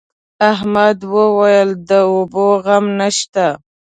[0.51, 3.47] احمد وويل: د اوبو غم نشته.